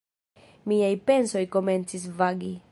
Miaj 0.71 0.89
pensoj 1.11 1.45
komencis 1.57 2.11
vagi. 2.23 2.55